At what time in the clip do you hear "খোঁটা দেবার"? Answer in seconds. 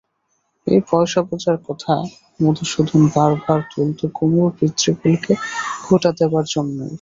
5.83-6.45